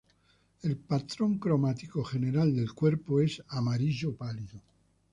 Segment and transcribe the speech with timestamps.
[0.63, 4.59] El patrón cromático general del cuerpo es amarillo pálido.